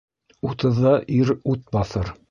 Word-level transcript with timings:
Утыҙҙа 0.49 0.95
ир 1.19 1.35
ут 1.53 1.65
баҫыр. 1.79 2.13